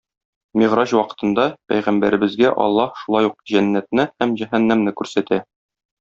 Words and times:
Мигъраҗ 0.59 0.91
вакытында 0.99 1.43
пәйгамбәребезгә 1.73 2.53
Аллаһ 2.65 2.95
шулай 3.05 3.29
ук 3.31 3.35
җәннәтне 3.55 4.07
һәм 4.23 4.33
җәһәннәмне 4.41 4.95
күрсәтә. 5.03 5.39